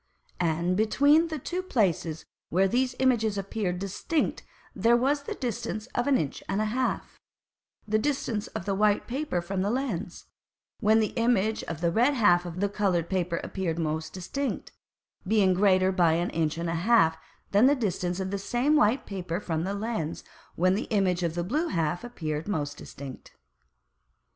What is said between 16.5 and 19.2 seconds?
and an half than the distance of the same white